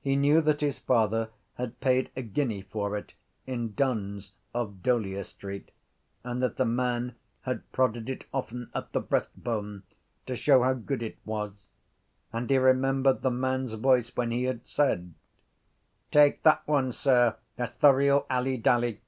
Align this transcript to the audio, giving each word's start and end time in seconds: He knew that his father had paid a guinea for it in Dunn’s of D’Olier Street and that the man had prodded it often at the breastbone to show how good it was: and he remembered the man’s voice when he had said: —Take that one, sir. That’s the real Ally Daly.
He 0.00 0.16
knew 0.16 0.40
that 0.40 0.62
his 0.62 0.80
father 0.80 1.30
had 1.54 1.78
paid 1.78 2.10
a 2.16 2.22
guinea 2.22 2.60
for 2.62 2.96
it 2.96 3.14
in 3.46 3.74
Dunn’s 3.74 4.32
of 4.52 4.82
D’Olier 4.82 5.22
Street 5.22 5.70
and 6.24 6.42
that 6.42 6.56
the 6.56 6.64
man 6.64 7.14
had 7.42 7.70
prodded 7.70 8.10
it 8.10 8.24
often 8.34 8.68
at 8.74 8.90
the 8.90 8.98
breastbone 9.00 9.84
to 10.26 10.34
show 10.34 10.64
how 10.64 10.72
good 10.74 11.04
it 11.04 11.18
was: 11.24 11.68
and 12.32 12.50
he 12.50 12.58
remembered 12.58 13.22
the 13.22 13.30
man’s 13.30 13.74
voice 13.74 14.16
when 14.16 14.32
he 14.32 14.42
had 14.42 14.66
said: 14.66 15.14
—Take 16.10 16.42
that 16.42 16.66
one, 16.66 16.90
sir. 16.90 17.36
That’s 17.54 17.76
the 17.76 17.92
real 17.92 18.26
Ally 18.28 18.56
Daly. 18.56 19.00